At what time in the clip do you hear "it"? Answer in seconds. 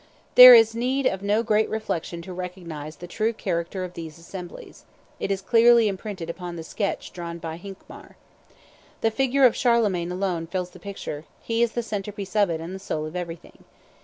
5.19-5.29, 12.49-12.59